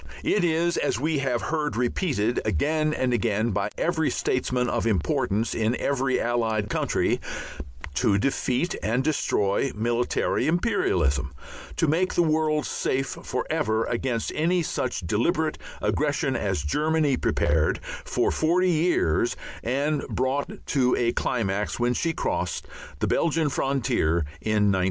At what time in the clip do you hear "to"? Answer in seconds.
7.93-8.17, 11.75-11.85, 20.65-20.95